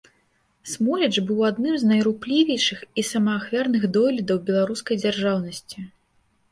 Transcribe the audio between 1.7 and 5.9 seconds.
з найруплівейшых і самаахвярных дойлідаў беларускай дзяржаўнасьці.